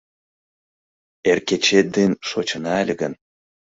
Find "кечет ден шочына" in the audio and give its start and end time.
1.47-2.73